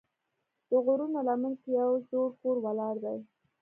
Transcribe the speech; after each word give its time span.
د 0.69 0.71
غرونو 0.85 1.19
لمن 1.27 1.53
کې 1.61 1.69
یو 1.81 1.91
زوړ 2.09 2.29
کور 2.41 2.57
ولاړ 2.65 2.95
دی. 3.03 3.19